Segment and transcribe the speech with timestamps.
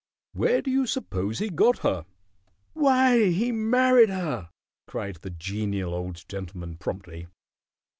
[0.33, 2.07] Where do you suppose he got her?"
[2.73, 4.49] "Why, he married her!"
[4.87, 7.27] cried the Genial Old Gentleman, promptly.